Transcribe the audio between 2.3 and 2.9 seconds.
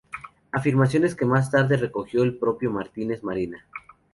propio